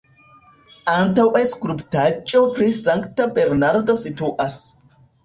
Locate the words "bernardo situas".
3.37-4.57